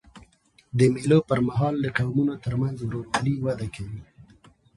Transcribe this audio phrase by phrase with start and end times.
[0.77, 4.01] د مېلو پر مهال د قومونو ترمنځ ورورولي وده کوي.